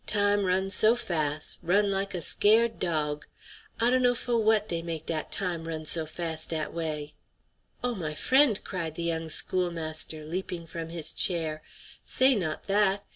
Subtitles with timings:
[0.07, 3.27] Time run so fas', run like a scared dog.
[3.79, 7.13] I dunno fo' w'at dey make dat time run so fas' dat way."
[7.83, 11.61] "O my friend," cried the young schoolmaster, leaping from his chair,
[12.03, 13.05] "say not that!